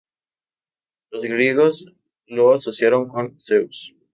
[1.11, 1.85] Los griegos
[2.25, 3.93] lo asociaron con Zeus.